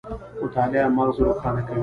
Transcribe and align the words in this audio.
مطالعه 0.43 0.87
مغز 0.97 1.15
روښانه 1.25 1.61
کوي 1.67 1.79